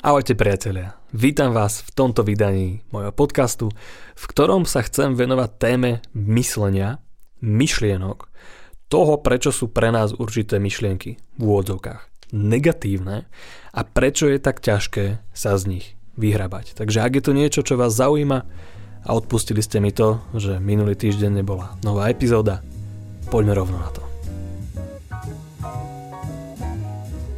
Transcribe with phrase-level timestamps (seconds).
[0.00, 3.68] Ahojte priatelia, vítam vás v tomto vydaní mojho podcastu,
[4.16, 7.04] v ktorom sa chcem venovať téme myslenia,
[7.44, 8.32] myšlienok,
[8.88, 13.28] toho, prečo sú pre nás určité myšlienky v úvodzovkách negatívne
[13.76, 15.86] a prečo je tak ťažké sa z nich
[16.16, 16.80] vyhrabať.
[16.80, 18.38] Takže ak je to niečo, čo vás zaujíma
[19.04, 22.64] a odpustili ste mi to, že minulý týždeň nebola nová epizóda,
[23.28, 24.02] poďme rovno na to.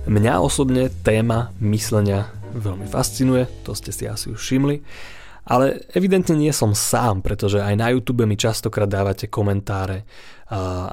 [0.06, 4.76] Mňa osobne téma myslenia veľmi fascinuje, to ste si asi už všimli.
[5.42, 10.06] Ale evidentne nie som sám, pretože aj na YouTube mi častokrát dávate komentáre,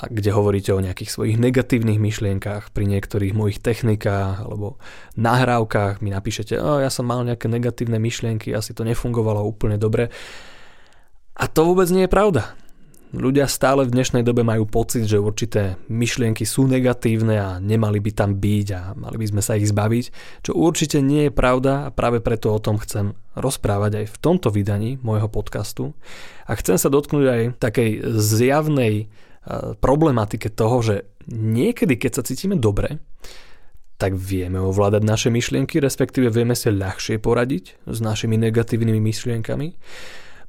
[0.10, 4.82] kde hovoríte o nejakých svojich negatívnych myšlienkách pri niektorých mojich technikách alebo
[5.22, 6.02] nahrávkach.
[6.02, 10.10] Mi napíšete, o, ja som mal nejaké negatívne myšlienky, asi to nefungovalo úplne dobre.
[11.38, 12.58] A to vôbec nie je pravda.
[13.10, 18.12] Ľudia stále v dnešnej dobe majú pocit, že určité myšlienky sú negatívne a nemali by
[18.14, 20.06] tam byť a mali by sme sa ich zbaviť,
[20.46, 24.54] čo určite nie je pravda a práve preto o tom chcem rozprávať aj v tomto
[24.54, 25.98] vydaní môjho podcastu.
[26.46, 29.06] A chcem sa dotknúť aj takej zjavnej e,
[29.82, 30.96] problematike toho, že
[31.34, 33.02] niekedy, keď sa cítime dobre,
[33.98, 39.68] tak vieme ovládať naše myšlienky, respektíve vieme si ľahšie poradiť s našimi negatívnymi myšlienkami.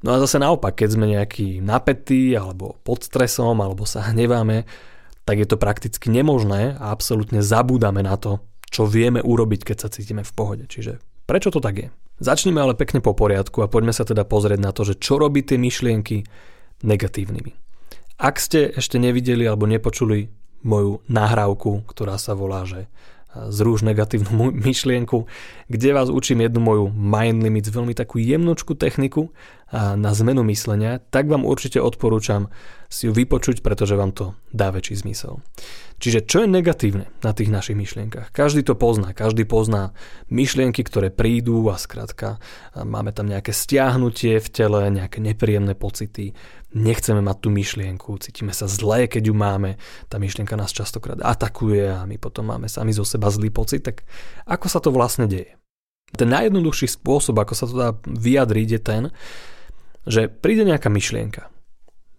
[0.01, 4.65] No a zase naopak, keď sme nejaký napätí alebo pod stresom alebo sa hneváme,
[5.25, 8.41] tak je to prakticky nemožné a absolútne zabúdame na to,
[8.73, 10.65] čo vieme urobiť, keď sa cítime v pohode.
[10.65, 10.97] Čiže
[11.29, 11.87] prečo to tak je?
[12.21, 15.45] Začneme ale pekne po poriadku a poďme sa teda pozrieť na to, že čo robí
[15.45, 16.25] tie myšlienky
[16.81, 17.53] negatívnymi.
[18.21, 20.29] Ak ste ešte nevideli alebo nepočuli
[20.61, 22.85] moju nahrávku, ktorá sa volá, že
[23.31, 25.25] zrúž negatívnu myšlienku,
[25.71, 29.31] kde vás učím jednu moju mind limits, veľmi takú jemnočku techniku
[29.71, 32.51] na zmenu myslenia, tak vám určite odporúčam
[32.91, 35.39] si ju vypočuť, pretože vám to dá väčší zmysel.
[36.03, 38.35] Čiže čo je negatívne na tých našich myšlienkach?
[38.35, 39.95] Každý to pozná, každý pozná
[40.27, 42.43] myšlienky, ktoré prídu a skrátka
[42.75, 46.35] máme tam nejaké stiahnutie v tele, nejaké nepríjemné pocity,
[46.75, 49.79] nechceme mať tú myšlienku, cítime sa zlé, keď ju máme,
[50.11, 54.03] tá myšlienka nás častokrát atakuje a my potom máme sami zo seba zlý pocit, tak
[54.43, 55.55] ako sa to vlastne deje?
[56.11, 59.03] Ten najjednoduchší spôsob, ako sa to dá vyjadriť, je ten,
[60.05, 61.49] že príde nejaká myšlienka.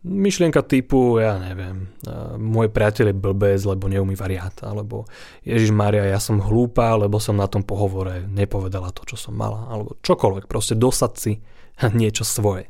[0.03, 1.87] Myšlienka typu, ja neviem,
[2.34, 5.06] môj priateľ je blbec, lebo neumýva riad, alebo
[5.47, 9.70] Ježiš Maria, ja som hlúpa, lebo som na tom pohovore nepovedala to, čo som mala,
[9.70, 11.32] alebo čokoľvek, proste dosať si
[12.00, 12.66] niečo svoje.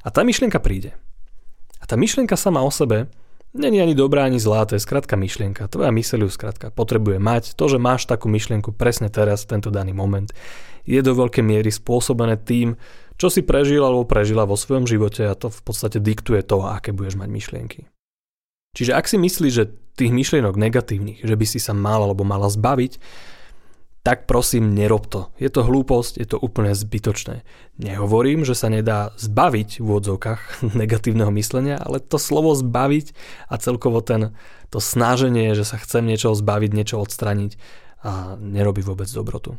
[0.00, 0.96] A tá myšlienka príde.
[1.76, 3.12] A tá myšlienka sama o sebe
[3.52, 5.68] není ani dobrá, ani zlá, to je skratka myšlienka.
[5.68, 7.52] Tvoja myseľ ju skratka potrebuje mať.
[7.60, 10.32] To, že máš takú myšlienku presne teraz, tento daný moment,
[10.88, 12.74] je do veľkej miery spôsobené tým,
[13.22, 16.90] čo si prežil alebo prežila vo svojom živote a to v podstate diktuje to, aké
[16.90, 17.80] budeš mať myšlienky.
[18.74, 22.50] Čiže ak si myslíš, že tých myšlienok negatívnych, že by si sa mal alebo mala
[22.50, 22.98] zbaviť,
[24.02, 25.30] tak prosím nerob to.
[25.38, 27.46] Je to hlúposť, je to úplne zbytočné.
[27.78, 30.42] Nehovorím, že sa nedá zbaviť v odzokách
[30.82, 33.14] negatívneho myslenia, ale to slovo zbaviť
[33.46, 34.34] a celkovo ten,
[34.74, 37.54] to snaženie, že sa chcem niečo zbaviť, niečo odstraniť
[38.02, 39.54] a nerobí vôbec dobrotu.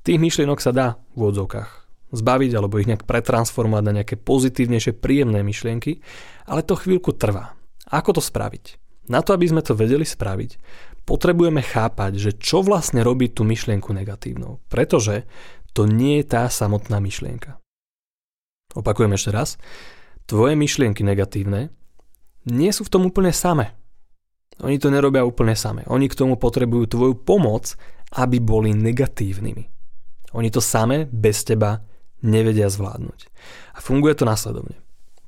[0.00, 1.81] Tých myšlienok sa dá v odzokách
[2.12, 6.04] zbaviť alebo ich nejak pretransformovať na nejaké pozitívnejšie, príjemné myšlienky,
[6.46, 7.56] ale to chvíľku trvá.
[7.88, 8.80] Ako to spraviť?
[9.10, 10.60] Na to, aby sme to vedeli spraviť,
[11.02, 14.62] potrebujeme chápať, že čo vlastne robí tú myšlienku negatívnou.
[14.70, 15.26] Pretože
[15.74, 17.58] to nie je tá samotná myšlienka.
[18.78, 19.60] Opakujem ešte raz.
[20.24, 21.74] Tvoje myšlienky negatívne
[22.48, 23.74] nie sú v tom úplne samé.
[24.62, 25.82] Oni to nerobia úplne samé.
[25.88, 27.74] Oni k tomu potrebujú tvoju pomoc,
[28.14, 29.64] aby boli negatívnymi.
[30.36, 31.80] Oni to samé bez teba
[32.22, 33.28] nevedia zvládnuť.
[33.74, 34.78] A funguje to následovne.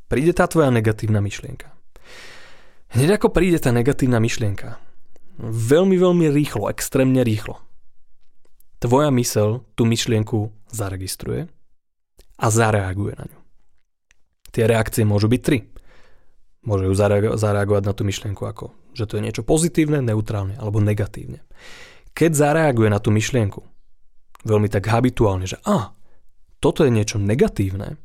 [0.06, 1.75] Príde tá tvoja negatívna myšlienka.
[2.94, 4.78] Hneď ako príde tá negatívna myšlienka,
[5.43, 7.59] veľmi, veľmi rýchlo, extrémne rýchlo.
[8.78, 11.50] Tvoja mysel tú myšlienku zaregistruje
[12.38, 13.38] a zareaguje na ňu.
[14.55, 15.66] Tie reakcie môžu byť tri.
[16.62, 16.94] Môže ju
[17.34, 21.43] zareagovať na tú myšlienku ako, že to je niečo pozitívne, neutrálne alebo negatívne.
[22.15, 23.61] Keď zareaguje na tú myšlienku,
[24.47, 25.91] veľmi tak habituálne, že a,
[26.64, 28.00] toto je niečo negatívne,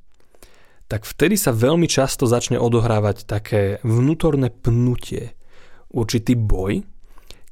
[0.92, 5.32] tak vtedy sa veľmi často začne odohrávať také vnútorné pnutie,
[5.88, 6.84] určitý boj,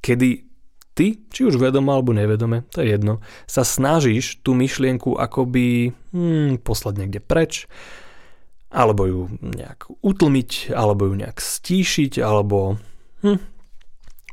[0.03, 0.43] kedy
[0.91, 6.59] ty, či už vedome alebo nevedome, to je jedno, sa snažíš tú myšlienku akoby hmm,
[6.67, 7.71] poslať niekde preč,
[8.67, 12.75] alebo ju nejak utlmiť, alebo ju nejak stíšiť, alebo
[13.23, 13.39] hm,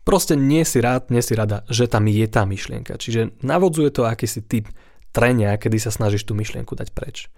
[0.02, 2.98] proste nie si rád, nie si rada, že tam je tá myšlienka.
[2.98, 4.66] Čiže navodzuje to akýsi typ
[5.14, 7.30] trenia, kedy sa snažíš tú myšlienku dať preč.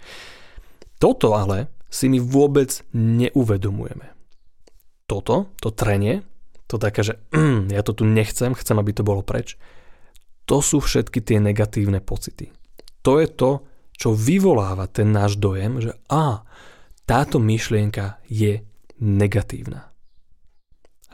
[0.96, 4.16] Toto ale si my vôbec neuvedomujeme.
[5.04, 6.24] Toto, to trenie,
[6.66, 9.54] to také, že mm, ja to tu nechcem, chcem, aby to bolo preč,
[10.48, 12.50] to sú všetky tie negatívne pocity.
[13.06, 13.62] to je to,
[13.94, 16.42] čo vyvoláva ten náš dojem, že a,
[17.06, 18.66] táto myšlienka je
[18.98, 19.94] negatívna.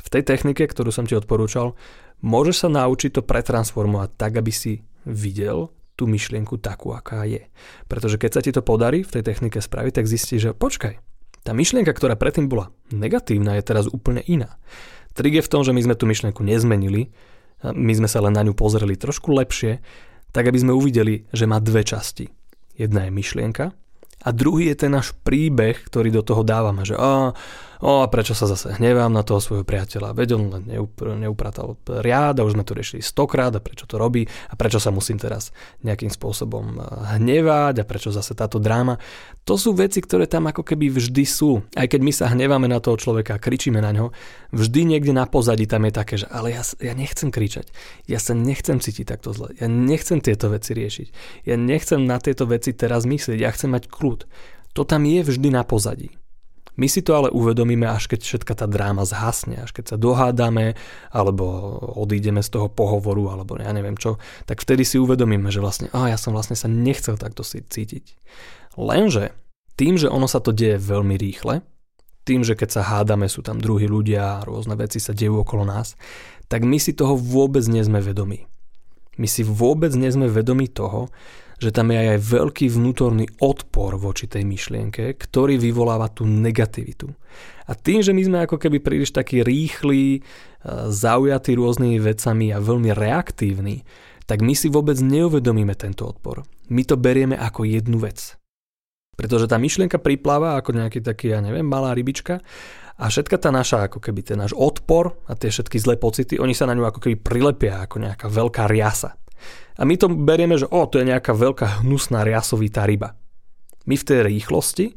[0.00, 1.76] V tej technike, ktorú som ti odporúčal,
[2.24, 7.46] môžeš sa naučiť to pretransformovať tak, aby si videl tú myšlienku takú, aká je.
[7.86, 10.98] Pretože keď sa ti to podarí v tej technike spraviť, tak zistíš, že počkaj,
[11.42, 14.56] tá myšlienka, ktorá predtým bola negatívna, je teraz úplne iná.
[15.12, 17.12] Trik je v tom, že my sme tú myšlienku nezmenili,
[17.62, 19.82] my sme sa len na ňu pozreli trošku lepšie,
[20.32, 22.32] tak aby sme uvideli, že má dve časti.
[22.74, 23.76] Jedna je myšlienka
[24.22, 27.34] a druhý je ten náš príbeh, ktorý do toho dávame, že a,
[27.82, 31.74] o, a prečo sa zase hnevám na toho svojho priateľa, veď on len neupr- neupratal
[31.86, 35.19] riad a už sme to riešili stokrát a prečo to robí a prečo sa musím
[35.19, 35.50] teraz
[35.82, 36.78] nejakým spôsobom
[37.19, 39.02] hnevať a prečo zase táto dráma.
[39.42, 41.66] To sú veci, ktoré tam ako keby vždy sú.
[41.74, 44.14] Aj keď my sa hneváme na toho človeka a kričíme na ňo,
[44.54, 47.74] vždy niekde na pozadí tam je také, že ale ja, ja nechcem kričať,
[48.06, 51.08] ja sa nechcem cítiť takto zle, ja nechcem tieto veci riešiť,
[51.50, 54.28] ja nechcem na tieto veci teraz myslieť, ja chcem mať kľud.
[54.76, 56.12] To tam je vždy na pozadí.
[56.72, 60.72] My si to ale uvedomíme, až keď všetka tá dráma zhasne, až keď sa dohádame,
[61.12, 61.44] alebo
[62.00, 64.16] odídeme z toho pohovoru, alebo ja neviem čo,
[64.48, 68.16] tak vtedy si uvedomíme, že vlastne, a ja som vlastne sa nechcel takto si cítiť.
[68.80, 69.36] Lenže
[69.76, 71.60] tým, že ono sa to deje veľmi rýchle,
[72.24, 75.68] tým, že keď sa hádame, sú tam druhí ľudia a rôzne veci sa dejú okolo
[75.68, 76.00] nás,
[76.48, 78.48] tak my si toho vôbec nie sme vedomí.
[79.20, 81.12] My si vôbec nie sme vedomí toho,
[81.62, 87.06] že tam je aj veľký vnútorný odpor voči tej myšlienke, ktorý vyvoláva tú negativitu.
[87.70, 90.20] A tým, že my sme ako keby príliš takí rýchli, e,
[90.90, 93.86] zaujatí rôznymi vecami a veľmi reaktívni,
[94.26, 96.42] tak my si vôbec neuvedomíme tento odpor.
[96.74, 98.34] My to berieme ako jednu vec.
[99.14, 102.42] Pretože tá myšlienka pripláva ako nejaký taký, ja neviem, malá rybička
[102.98, 106.56] a všetka tá naša, ako keby ten náš odpor a tie všetky zlé pocity, oni
[106.56, 109.21] sa na ňu ako keby prilepia ako nejaká veľká riasa.
[109.78, 113.16] A my to berieme, že o, to je nejaká veľká hnusná riasovitá ryba.
[113.88, 114.94] My v tej rýchlosti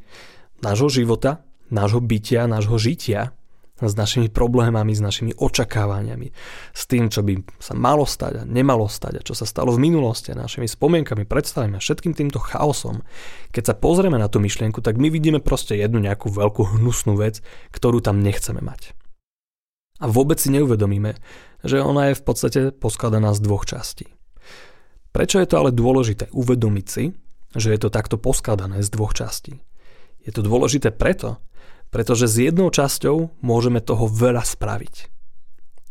[0.62, 3.34] nášho života, nášho bytia, nášho žitia,
[3.76, 6.32] s našimi problémami, s našimi očakávaniami,
[6.72, 9.84] s tým, čo by sa malo stať a nemalo stať a čo sa stalo v
[9.84, 13.04] minulosti, a našimi spomienkami, predstavami a všetkým týmto chaosom.
[13.52, 17.44] Keď sa pozrieme na tú myšlienku, tak my vidíme proste jednu nejakú veľkú hnusnú vec,
[17.76, 18.96] ktorú tam nechceme mať.
[20.00, 21.20] A vôbec si neuvedomíme,
[21.68, 24.08] že ona je v podstate poskladaná z dvoch častí.
[25.16, 27.16] Prečo je to ale dôležité uvedomiť si,
[27.56, 29.64] že je to takto poskladané z dvoch častí?
[30.28, 31.40] Je to dôležité preto,
[31.88, 35.08] pretože s jednou časťou môžeme toho veľa spraviť.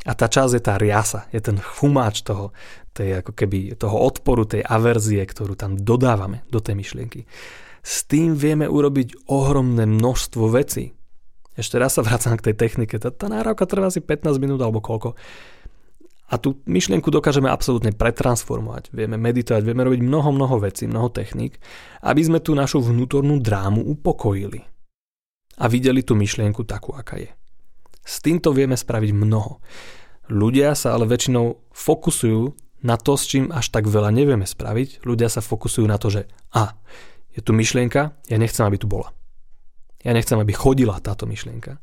[0.04, 2.52] A tá časť je tá riasa, je ten chumáč toho,
[2.92, 7.24] tej, ako keby, toho odporu, tej averzie, ktorú tam dodávame do tej myšlienky.
[7.80, 10.92] S tým vieme urobiť ohromné množstvo vecí.
[11.56, 13.00] Ešte raz sa vracam k tej technike.
[13.00, 15.16] Tá, tá náravka trvá asi 15 minút alebo koľko.
[16.34, 18.90] A tú myšlienku dokážeme absolútne pretransformovať.
[18.90, 21.62] Vieme meditovať, vieme robiť mnoho, mnoho vecí, mnoho techník,
[22.02, 24.66] aby sme tú našu vnútornú drámu upokojili.
[25.62, 27.30] A videli tú myšlienku takú, aká je.
[28.02, 29.62] S týmto vieme spraviť mnoho.
[30.26, 32.50] Ľudia sa ale väčšinou fokusujú
[32.82, 35.06] na to, s čím až tak veľa nevieme spraviť.
[35.06, 36.74] Ľudia sa fokusujú na to, že a,
[37.30, 39.14] je tu myšlienka, ja nechcem, aby tu bola.
[40.02, 41.78] Ja nechcem, aby chodila táto myšlienka.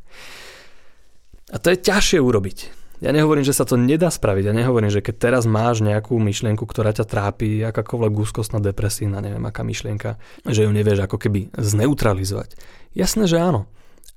[1.52, 2.81] A to je ťažšie urobiť.
[3.02, 4.46] Ja nehovorím, že sa to nedá spraviť.
[4.46, 9.42] Ja nehovorím, že keď teraz máš nejakú myšlienku, ktorá ťa trápi, akákoľvek úzkostná depresívna, neviem
[9.42, 12.62] aká myšlienka, že ju nevieš ako keby zneutralizovať.
[12.94, 13.66] Jasné, že áno.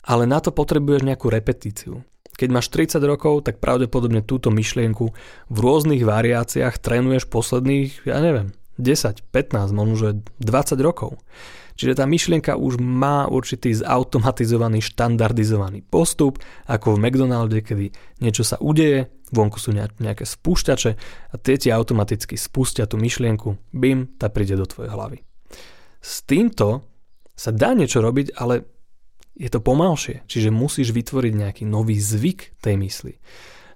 [0.04, 2.04] Ale na to potrebuješ nejakú repetíciu.
[2.36, 5.16] Keď máš 30 rokov, tak pravdepodobne túto myšlienku
[5.48, 11.18] v rôznych variáciách trénuješ posledných, ja neviem, 10, 15, možno 20 rokov.
[11.74, 16.38] Čiže tá myšlienka už má určitý zautomatizovaný, štandardizovaný postup,
[16.70, 17.90] ako v McDonalde, kedy
[18.22, 20.90] niečo sa udeje, vonku sú nejaké spúšťače
[21.30, 25.18] a tie ti automaticky spustia tú myšlienku, bim, tá príde do tvojej hlavy.
[25.98, 26.86] S týmto
[27.34, 28.62] sa dá niečo robiť, ale
[29.34, 33.18] je to pomalšie, čiže musíš vytvoriť nejaký nový zvyk tej mysli.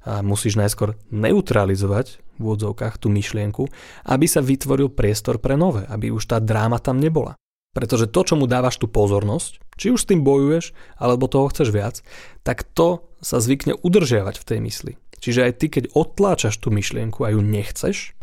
[0.08, 3.68] A musíš najskôr neutralizovať v úvodzovkách tú myšlienku,
[4.08, 7.36] aby sa vytvoril priestor pre nové, aby už tá dráma tam nebola.
[7.76, 11.68] Pretože to, čo mu dávaš tú pozornosť, či už s tým bojuješ, alebo toho chceš
[11.68, 12.00] viac,
[12.40, 14.92] tak to sa zvykne udržiavať v tej mysli.
[15.18, 18.16] Čiže aj ty, keď odtláčaš tú myšlienku a ju nechceš,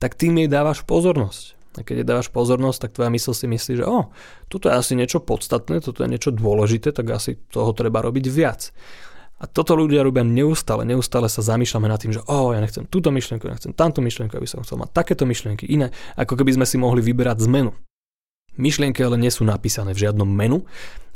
[0.00, 1.60] tak tým jej dávaš pozornosť.
[1.78, 4.10] A keď jej dávaš pozornosť, tak tvoja mysl si myslí, že o,
[4.50, 8.74] toto je asi niečo podstatné, toto je niečo dôležité, tak asi toho treba robiť viac.
[9.40, 13.08] A toto ľudia robia neustále, neustále sa zamýšľame nad tým, že o, ja nechcem túto
[13.08, 15.88] myšlienku, ja nechcem tamto myšlienku, aby som chcel mať takéto myšlienky iné,
[16.20, 17.72] ako keby sme si mohli vyberať zmenu.
[18.60, 20.68] Myšlienky ale nie sú napísané v žiadnom menu.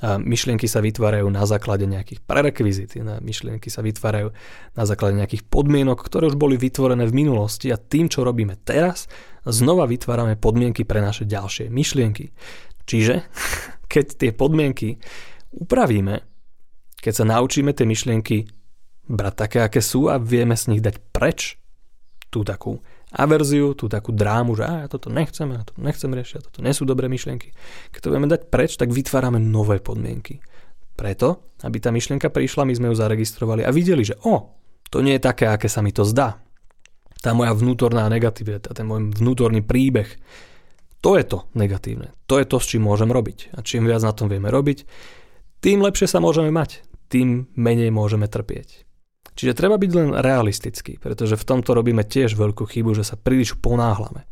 [0.02, 4.37] A myšlienky sa vytvárajú na základe nejakých prerekvizit, myšlienky sa vytvárajú
[4.76, 9.09] na základe nejakých podmienok, ktoré už boli vytvorené v minulosti a tým, čo robíme teraz,
[9.49, 12.37] znova vytvárame podmienky pre naše ďalšie myšlienky.
[12.85, 13.25] Čiže,
[13.93, 15.00] keď tie podmienky
[15.57, 16.34] upravíme,
[17.04, 18.49] keď sa naučíme tie myšlienky
[19.04, 21.61] brať také, aké sú a vieme z nich dať preč
[22.32, 22.80] tú takú
[23.12, 26.88] averziu, tú takú drámu, že ja toto nechcem, ja toto nechcem riešiť, toto nie sú
[26.88, 27.52] dobré myšlienky.
[27.92, 30.40] Keď to vieme dať preč, tak vytvárame nové podmienky.
[30.96, 34.56] Preto, aby tá myšlienka prišla, my sme ju zaregistrovali a videli, že o,
[34.88, 36.40] to nie je také, aké sa mi to zdá.
[37.20, 40.08] Tá moja vnútorná negativita, ten môj vnútorný príbeh,
[41.04, 42.16] to je to negatívne.
[42.32, 43.52] To je to, s čím môžem robiť.
[43.52, 44.88] A čím viac na tom vieme robiť,
[45.61, 46.93] tým lepšie sa môžeme mať.
[47.08, 48.84] Tým menej môžeme trpieť.
[49.34, 53.58] Čiže treba byť len realistický, pretože v tomto robíme tiež veľkú chybu, že sa príliš
[53.58, 54.30] ponáhlame.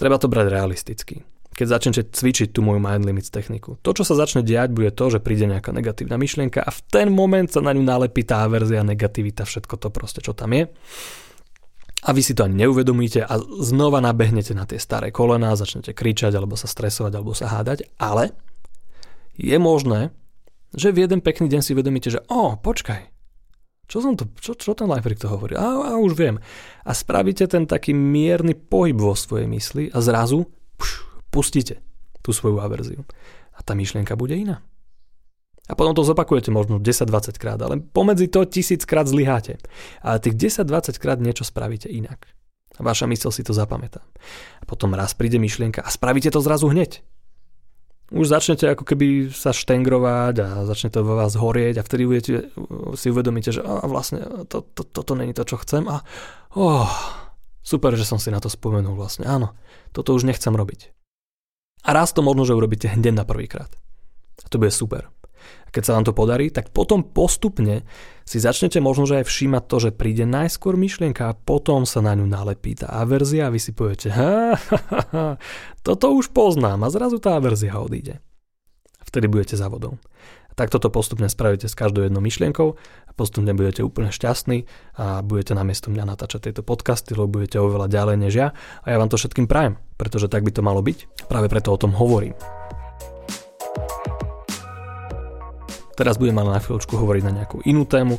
[0.00, 1.16] Treba to brať realisticky.
[1.52, 3.76] Keď začnete cvičiť tú moju mind limits techniku.
[3.84, 7.12] To, čo sa začne diať, bude to, že príde nejaká negatívna myšlienka a v ten
[7.12, 10.72] moment sa na ňu nalepí tá averzia, negativita, všetko to proste, čo tam je.
[12.00, 16.32] A vy si to ani neuvedomíte a znova nabehnete na tie staré kolená, začnete kričať,
[16.32, 18.32] alebo sa stresovať, alebo sa hádať, ale
[19.36, 20.16] je možné,
[20.74, 23.10] že v jeden pekný deň si uvedomíte, že o, počkaj,
[23.90, 25.58] čo, som to, čo, čo ten Liferik to hovorí?
[25.58, 26.38] A, a už viem.
[26.86, 30.46] A spravíte ten taký mierny pohyb vo svojej mysli a zrazu
[30.78, 30.90] pš,
[31.34, 31.82] pustíte
[32.22, 33.02] tú svoju averziu.
[33.58, 34.62] A tá myšlienka bude iná.
[35.66, 39.58] A potom to zopakujete možno 10-20 krát, ale pomedzi to tisíc krát zlyháte.
[40.06, 42.30] Ale tých 10-20 krát niečo spravíte inak.
[42.78, 44.06] A vaša mysl si to zapamätá.
[44.62, 47.02] A potom raz príde myšlienka a spravíte to zrazu hneď
[48.10, 52.32] už začnete ako keby sa štengrovať a začne to vo vás horieť a vtedy budete,
[52.98, 56.02] si uvedomíte, že a vlastne to, to, toto není to, čo chcem a
[56.58, 56.90] oh,
[57.62, 59.30] super, že som si na to spomenul vlastne.
[59.30, 59.54] Áno,
[59.94, 60.90] toto už nechcem robiť.
[61.86, 63.70] A raz to možno, že urobíte hneď na prvýkrát.
[64.42, 65.08] A to bude super.
[65.70, 67.86] Keď sa vám to podarí, tak potom postupne
[68.26, 72.14] si začnete možno, že aj všímať to, že príde najskôr myšlienka a potom sa na
[72.18, 75.26] ňu nalepí tá averzia a vy si poviete, ha, ha, ha,
[75.86, 78.18] toto už poznám a zrazu tá averzia odíde.
[79.06, 79.98] Vtedy budete za vodou.
[80.50, 82.74] A tak toto postupne spravíte s každou jednou myšlienkou
[83.06, 84.66] a postupne budete úplne šťastní
[84.98, 88.48] a budete namiesto mňa natáčať tieto podcasty, lebo budete oveľa ďalej než ja
[88.82, 91.26] a ja vám to všetkým prajem, pretože tak by to malo byť.
[91.30, 92.34] Práve preto o tom hovorím.
[96.00, 98.16] Teraz budem ale na chvíľočku hovoriť na nejakú inú tému.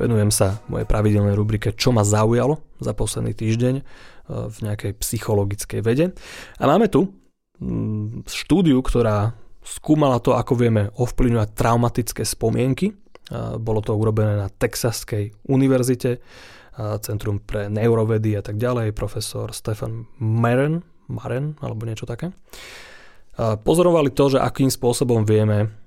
[0.00, 3.82] Venujem sa mojej pravidelnej rubrike Čo ma zaujalo za posledný týždeň e,
[4.48, 6.16] v nejakej psychologickej vede.
[6.56, 7.12] A máme tu
[7.60, 12.88] mm, štúdiu, ktorá skúmala to, ako vieme ovplyvňovať traumatické spomienky.
[12.88, 12.94] E,
[13.60, 16.20] bolo to urobené na Texaskej univerzite, e,
[17.04, 20.80] Centrum pre neurovedy a tak ďalej, profesor Stefan Maren,
[21.12, 22.32] Maren alebo niečo také.
[23.40, 25.80] Pozorovali to, že akým spôsobom vieme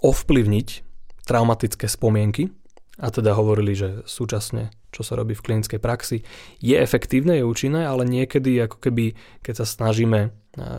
[0.00, 0.68] ovplyvniť
[1.28, 2.50] traumatické spomienky
[3.00, 6.26] a teda hovorili, že súčasne, čo sa robí v klinickej praxi,
[6.60, 10.34] je efektívne, je účinné, ale niekedy ako keby, keď sa snažíme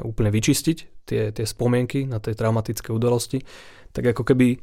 [0.06, 3.42] úplne vyčistiť tie, tie spomienky na tej traumatické udalosti,
[3.96, 4.62] tak ako keby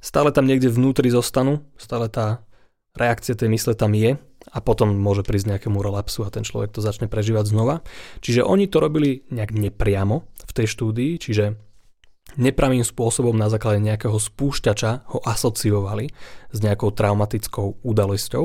[0.00, 2.46] stále tam niekde vnútri zostanú, stále tá
[2.94, 4.14] reakcia tej mysle tam je
[4.54, 7.82] a potom môže prísť nejakému relapsu a ten človek to začne prežívať znova.
[8.22, 11.58] Čiže oni to robili nejak nepriamo v tej štúdii, čiže
[12.36, 16.10] nepravým spôsobom na základe nejakého spúšťača ho asociovali
[16.50, 18.44] s nejakou traumatickou udalosťou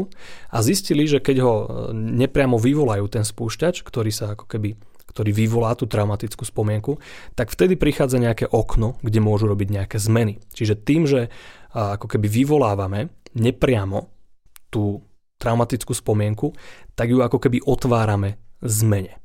[0.53, 1.65] a zistili, že keď ho e,
[1.95, 4.77] nepriamo vyvolajú ten spúšťač, ktorý sa ako keby
[5.09, 7.01] ktorý vyvolá tú traumatickú spomienku,
[7.33, 10.37] tak vtedy prichádza nejaké okno, kde môžu robiť nejaké zmeny.
[10.53, 11.33] Čiže tým, že
[11.73, 14.05] ako keby vyvolávame nepriamo
[14.69, 15.01] tú
[15.41, 16.53] traumatickú spomienku,
[16.93, 19.17] tak ju ako keby otvárame zmene.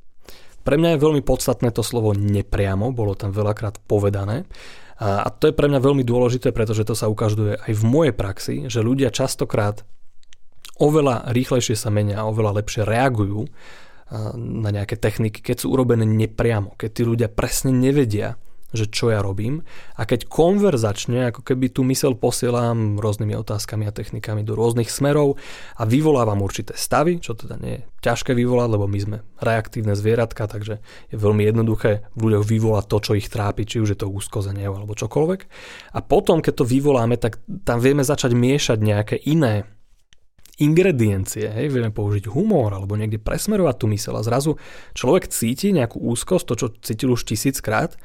[0.64, 4.48] Pre mňa je veľmi podstatné to slovo nepriamo, bolo tam veľakrát povedané.
[4.96, 8.54] A to je pre mňa veľmi dôležité, pretože to sa ukazuje aj v mojej praxi,
[8.72, 9.84] že ľudia častokrát
[10.80, 13.44] oveľa rýchlejšie sa menia a oveľa lepšie reagujú
[14.38, 18.38] na nejaké techniky, keď sú urobené nepriamo, keď tí ľudia presne nevedia,
[18.74, 19.62] že čo ja robím
[19.94, 25.38] a keď konverzačne ako keby tú mysel posielam rôznymi otázkami a technikami do rôznych smerov
[25.78, 30.44] a vyvolávam určité stavy, čo teda nie je ťažké vyvolať, lebo my sme reaktívne zvieratka,
[30.44, 34.12] takže je veľmi jednoduché v ľuďoch vyvolať to, čo ich trápi, či už je to
[34.12, 35.40] úzkozenie alebo čokoľvek.
[35.96, 39.64] A potom, keď to vyvoláme, tak tam vieme začať miešať nejaké iné
[40.58, 44.54] ingrediencie, hej, vieme použiť humor alebo niekde presmerovať tú mysel a zrazu
[44.94, 47.98] človek cíti nejakú úzkosť, to čo cítil už tisíckrát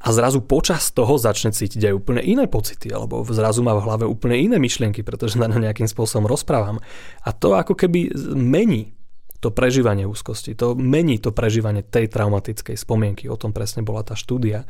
[0.00, 4.04] a zrazu počas toho začne cítiť aj úplne iné pocity, alebo zrazu má v hlave
[4.08, 6.80] úplne iné myšlienky, pretože na ňo nejakým spôsobom rozprávam.
[7.20, 8.96] A to ako keby mení
[9.40, 10.52] to prežívanie úzkosti.
[10.56, 13.24] To mení to prežívanie tej traumatickej spomienky.
[13.28, 14.68] O tom presne bola tá štúdia.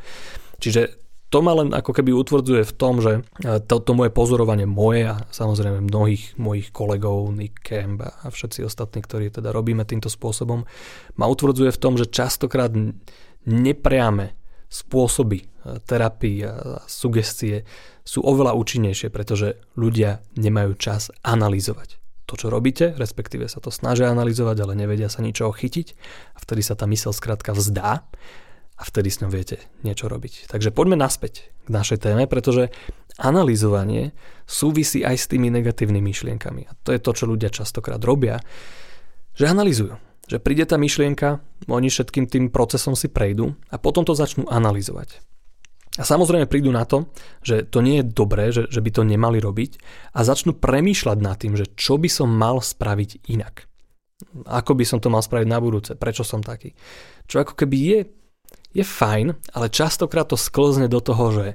[0.62, 0.94] Čiže
[1.30, 5.10] to ma len ako keby utvrdzuje v tom, že e, to, to moje pozorovanie moje
[5.10, 10.66] a samozrejme mnohých mojich kolegov, Nick Camp a všetci ostatní, ktorí teda robíme týmto spôsobom,
[11.18, 12.74] ma utvrdzuje v tom, že častokrát
[13.46, 14.39] nepriame
[14.70, 15.46] spôsoby e,
[15.82, 16.52] terapii a
[16.86, 17.66] sugestie
[18.06, 22.00] sú oveľa účinnejšie, pretože ľudia nemajú čas analyzovať
[22.30, 25.98] to, čo robíte, respektíve sa to snažia analyzovať, ale nevedia sa ničoho chytiť
[26.34, 28.06] a vtedy sa tá mysel skrátka vzdá
[28.78, 30.46] a vtedy s ňou viete niečo robiť.
[30.46, 32.70] Takže poďme naspäť k našej téme, pretože
[33.18, 34.14] analyzovanie
[34.46, 36.70] súvisí aj s tými negatívnymi myšlienkami.
[36.70, 38.38] A to je to, čo ľudia častokrát robia,
[39.34, 39.98] že analýzujú.
[40.30, 45.18] Že príde tá myšlienka, oni všetkým tým procesom si prejdú a potom to začnú analyzovať.
[45.98, 47.10] A samozrejme prídu na to,
[47.42, 49.82] že to nie je dobré, že, že by to nemali robiť
[50.14, 53.66] a začnú premýšľať nad tým, že čo by som mal spraviť inak.
[54.46, 56.78] Ako by som to mal spraviť na budúce, prečo som taký.
[57.26, 58.00] Čo ako keby je
[58.70, 61.46] je fajn, ale častokrát to sklzne do toho, že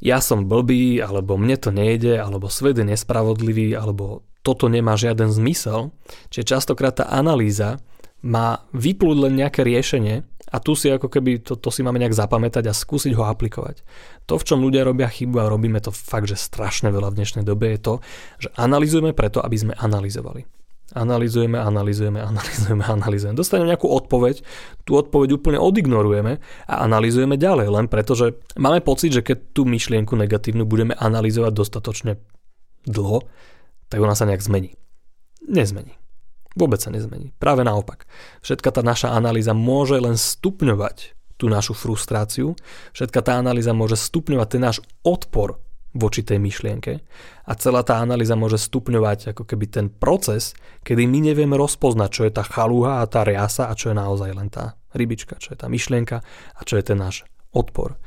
[0.00, 5.28] ja som blbý, alebo mne to nejde, alebo svet je nespravodlivý, alebo toto nemá žiaden
[5.28, 5.92] zmysel.
[6.32, 7.78] Čiže častokrát tá analýza
[8.24, 12.16] má vyplúť len nejaké riešenie a tu si ako keby to, to si máme nejak
[12.16, 13.84] zapamätať a skúsiť ho aplikovať.
[14.28, 17.44] To, v čom ľudia robia chybu a robíme to fakt, že strašne veľa v dnešnej
[17.46, 17.94] dobe je to,
[18.40, 20.59] že analýzujeme preto, aby sme analyzovali.
[20.90, 23.36] Analizujeme, analizujeme, analizujeme, analizujeme.
[23.38, 24.42] Dostaneme nejakú odpoveď,
[24.82, 29.62] tú odpoveď úplne odignorujeme a analizujeme ďalej, len preto, že máme pocit, že keď tú
[29.66, 32.12] myšlienku negatívnu budeme analyzovať dostatočne
[32.90, 33.22] dlho,
[33.86, 34.74] tak ona sa nejak zmení.
[35.46, 35.94] Nezmení.
[36.58, 37.30] Vôbec sa nezmení.
[37.38, 38.10] Práve naopak.
[38.42, 42.52] Všetka tá naša analýza môže len stupňovať tú našu frustráciu,
[42.92, 45.56] všetka tá analýza môže stupňovať ten náš odpor
[45.90, 47.02] voči tej myšlienke
[47.46, 50.54] a celá tá analýza môže stupňovať ako keby ten proces,
[50.86, 54.30] kedy my nevieme rozpoznať, čo je tá chalúha a tá riasa a čo je naozaj
[54.30, 56.22] len tá rybička, čo je tá myšlienka
[56.54, 57.98] a čo je ten náš odpor.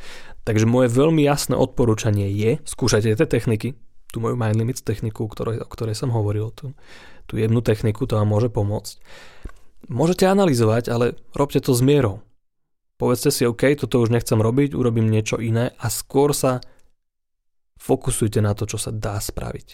[0.44, 3.76] Takže moje veľmi jasné odporúčanie je, skúšajte tie techniky,
[4.12, 6.76] tú moju Mind Limits techniku, ktorej, o ktorej som hovoril, tú,
[7.28, 9.00] tú jednu techniku, to vám môže pomôcť.
[9.92, 12.24] Môžete analyzovať, ale robte to s mierou.
[13.02, 16.64] Povedzte si, OK, toto už nechcem robiť, urobím niečo iné a skôr sa
[17.80, 19.68] fokusujte na to, čo sa dá spraviť.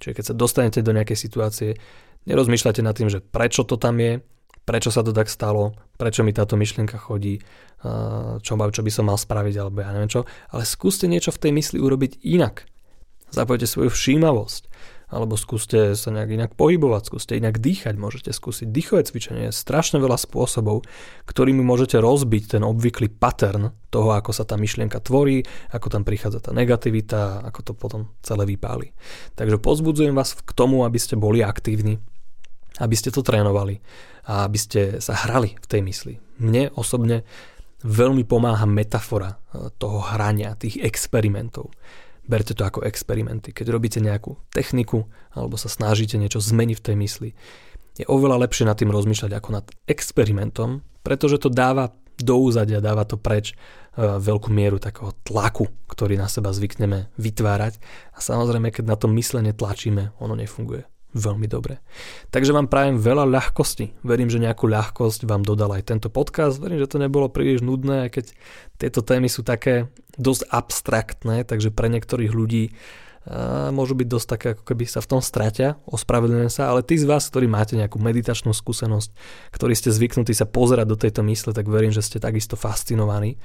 [0.00, 1.70] Čiže keď sa dostanete do nejakej situácie,
[2.24, 4.24] nerozmýšľate nad tým, že prečo to tam je,
[4.64, 7.42] prečo sa to tak stalo, prečo mi táto myšlienka chodí,
[8.40, 11.52] čo, čo by som mal spraviť, alebo ja neviem čo, ale skúste niečo v tej
[11.56, 12.68] mysli urobiť inak.
[13.30, 14.62] Zapojte svoju všímavosť
[15.10, 19.98] alebo skúste sa nejak inak pohybovať, skúste inak dýchať, môžete skúsiť dýchové cvičenie, je strašne
[19.98, 20.86] veľa spôsobov,
[21.26, 25.42] ktorými môžete rozbiť ten obvyklý pattern toho, ako sa tá myšlienka tvorí,
[25.74, 28.94] ako tam prichádza tá negativita, ako to potom celé vypáli.
[29.34, 31.98] Takže pozbudzujem vás k tomu, aby ste boli aktívni,
[32.78, 33.82] aby ste to trénovali
[34.30, 36.14] a aby ste sa hrali v tej mysli.
[36.38, 37.26] Mne osobne
[37.84, 41.72] veľmi pomáha metafora eh, toho hrania, tých experimentov.
[42.30, 43.50] Berte to ako experimenty.
[43.50, 47.30] Keď robíte nejakú techniku alebo sa snažíte niečo zmeniť v tej mysli,
[47.98, 51.90] je oveľa lepšie nad tým rozmýšľať ako nad experimentom, pretože to dáva
[52.20, 53.54] do úzadia, dáva to preč e,
[53.98, 57.82] veľkú mieru takého tlaku, ktorý na seba zvykneme vytvárať
[58.14, 61.82] a samozrejme, keď na to myslenie tlačíme, ono nefunguje veľmi dobre.
[62.30, 64.02] Takže vám prajem veľa ľahkosti.
[64.06, 66.62] Verím, že nejakú ľahkosť vám dodal aj tento podcast.
[66.62, 68.30] Verím, že to nebolo príliš nudné, keď
[68.78, 72.74] tieto témy sú také dosť abstraktné, takže pre niektorých ľudí
[73.70, 77.04] môžu byť dosť také, ako keby sa v tom stratia, ospravedlňujem sa, ale tí z
[77.04, 79.12] vás, ktorí máte nejakú meditačnú skúsenosť,
[79.52, 83.36] ktorí ste zvyknutí sa pozerať do tejto mysle, tak verím, že ste takisto fascinovaní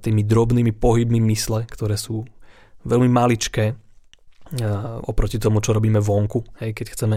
[0.00, 2.24] tými drobnými pohybmi mysle, ktoré sú
[2.88, 3.76] veľmi maličké
[5.04, 6.44] oproti tomu, čo robíme vonku.
[6.62, 7.16] Hej, keď chceme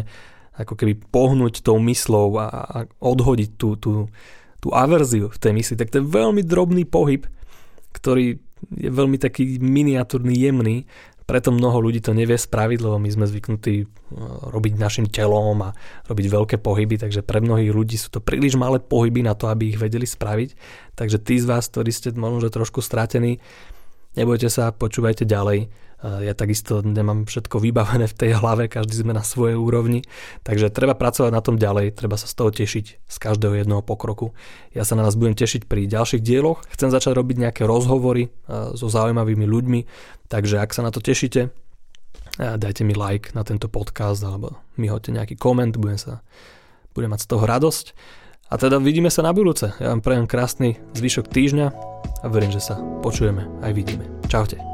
[0.51, 4.11] ako keby pohnúť tou myslou a, a odhodiť tú, tú,
[4.59, 7.23] tú averziu v tej mysli, tak to je veľmi drobný pohyb,
[7.95, 8.35] ktorý
[8.77, 10.85] je veľmi taký miniatúrny, jemný,
[11.31, 13.87] preto mnoho ľudí to nevie spraviť, lebo my sme zvyknutí
[14.51, 15.71] robiť našim telom a
[16.11, 19.71] robiť veľké pohyby, takže pre mnohých ľudí sú to príliš malé pohyby na to, aby
[19.71, 20.59] ich vedeli spraviť.
[20.99, 23.39] Takže tí z vás, ktorí ste možno trošku stratení,
[24.17, 25.71] nebojte sa, počúvajte ďalej
[26.02, 30.02] ja takisto nemám všetko vybavené v tej hlave, každý sme na svojej úrovni,
[30.41, 34.34] takže treba pracovať na tom ďalej, treba sa z toho tešiť z každého jedného pokroku.
[34.74, 38.89] Ja sa na vás budem tešiť pri ďalších dieloch, chcem začať robiť nejaké rozhovory so
[38.89, 39.80] zaujímavými ľuďmi,
[40.26, 41.54] takže ak sa na to tešíte,
[42.41, 46.26] dajte mi like na tento podcast alebo mi hoďte nejaký koment, budem, sa,
[46.97, 47.86] budem mať z toho radosť.
[48.51, 49.71] A teda vidíme sa na budúce.
[49.79, 51.67] Ja vám prajem krásny zvyšok týždňa
[52.21, 54.03] a verím, že sa počujeme aj vidíme.
[54.27, 54.70] Čaute.